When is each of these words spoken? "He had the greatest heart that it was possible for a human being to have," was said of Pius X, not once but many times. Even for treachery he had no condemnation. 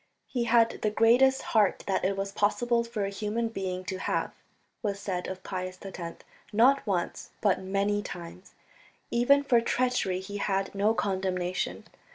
"He 0.25 0.45
had 0.45 0.81
the 0.81 0.89
greatest 0.89 1.43
heart 1.53 1.83
that 1.85 2.03
it 2.03 2.17
was 2.17 2.31
possible 2.31 2.83
for 2.83 3.05
a 3.05 3.11
human 3.11 3.49
being 3.49 3.85
to 3.85 3.99
have," 3.99 4.31
was 4.81 4.99
said 4.99 5.27
of 5.27 5.43
Pius 5.43 5.77
X, 5.83 6.23
not 6.51 6.87
once 6.87 7.29
but 7.39 7.61
many 7.61 8.01
times. 8.01 8.55
Even 9.11 9.43
for 9.43 9.61
treachery 9.61 10.19
he 10.19 10.37
had 10.37 10.73
no 10.73 10.95
condemnation. 10.95 11.83